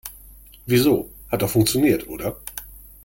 [0.65, 2.35] Wieso, hat doch funktioniert, oder?